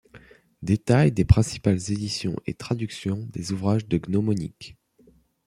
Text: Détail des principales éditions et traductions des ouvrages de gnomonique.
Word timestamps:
Détail 0.63 1.11
des 1.11 1.25
principales 1.25 1.77
éditions 1.91 2.35
et 2.47 2.55
traductions 2.55 3.27
des 3.31 3.51
ouvrages 3.51 3.85
de 3.85 3.99
gnomonique. 3.99 4.75